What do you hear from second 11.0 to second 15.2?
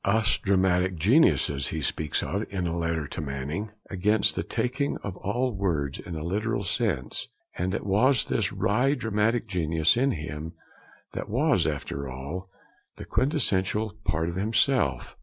that was, after all, the quintessential part of himself.